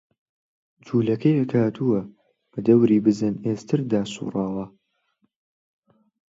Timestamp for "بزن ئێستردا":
3.05-4.01